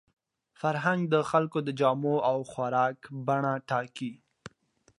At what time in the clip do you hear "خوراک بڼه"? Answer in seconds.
2.51-3.53